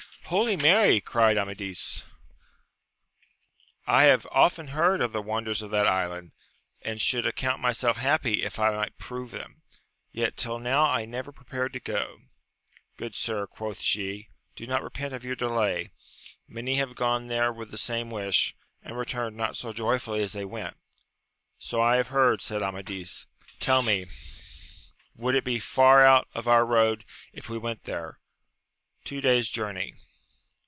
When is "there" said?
17.27-17.51, 27.83-28.17